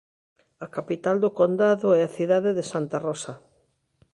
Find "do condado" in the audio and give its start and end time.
1.23-1.87